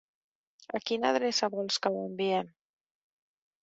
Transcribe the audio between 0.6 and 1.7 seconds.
A quina adreça